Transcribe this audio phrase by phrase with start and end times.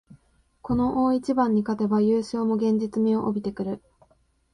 [0.63, 3.83] この大一番に勝てば優勝も現実味を帯びてくる